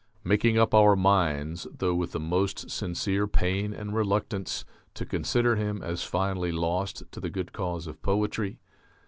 [0.23, 5.79] making up our minds, though with the most sincere pain and reluctance, to consider him
[5.83, 8.57] as finally lost to the good cause of poetry....